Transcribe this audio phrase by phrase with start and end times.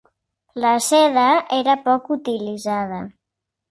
[0.63, 1.27] La seda
[1.61, 3.09] era poc utilitzada.